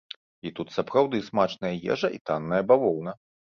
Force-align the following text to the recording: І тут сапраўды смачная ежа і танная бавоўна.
І 0.49 0.51
тут 0.59 0.71
сапраўды 0.77 1.17
смачная 1.27 1.71
ежа 1.99 2.13
і 2.19 2.19
танная 2.33 2.63
бавоўна. 2.73 3.19